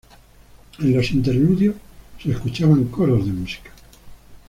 [0.79, 1.75] En los interludios
[2.19, 3.69] se escuchaban coros de música.